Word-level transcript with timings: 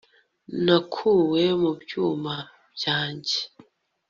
nakuwe 0.65 1.43
mu 1.61 1.71
byuma 1.81 2.35
byanjye 2.75 3.37